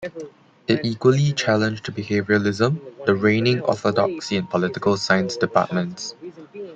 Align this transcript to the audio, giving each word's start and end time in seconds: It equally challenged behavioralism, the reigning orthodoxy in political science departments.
It 0.67 0.83
equally 0.83 1.31
challenged 1.31 1.85
behavioralism, 1.93 3.05
the 3.05 3.13
reigning 3.13 3.59
orthodoxy 3.61 4.35
in 4.35 4.47
political 4.47 4.97
science 4.97 5.37
departments. 5.37 6.15